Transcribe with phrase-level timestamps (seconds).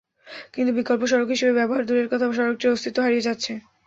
[0.53, 3.51] কিন্তু বিকল্প সড়ক হিসেবে ব্যবহার দূরের কথা, সড়কটির অস্তিত্ব হারিয়ে যাচ্ছে।